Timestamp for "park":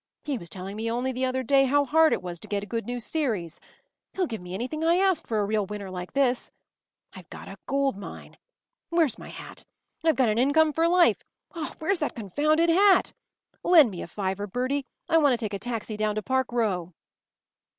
16.23-16.51